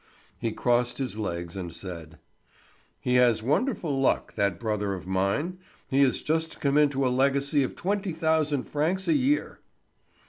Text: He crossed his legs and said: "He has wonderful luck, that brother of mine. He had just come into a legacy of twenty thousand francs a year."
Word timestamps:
He 0.39 0.51
crossed 0.51 0.97
his 0.97 1.19
legs 1.19 1.55
and 1.55 1.71
said: 1.71 2.17
"He 2.99 3.17
has 3.17 3.43
wonderful 3.43 4.01
luck, 4.01 4.33
that 4.33 4.59
brother 4.59 4.95
of 4.95 5.05
mine. 5.05 5.59
He 5.91 6.01
had 6.01 6.13
just 6.13 6.59
come 6.59 6.75
into 6.75 7.05
a 7.05 7.09
legacy 7.09 7.61
of 7.61 7.75
twenty 7.75 8.11
thousand 8.11 8.63
francs 8.63 9.07
a 9.07 9.13
year." 9.13 9.59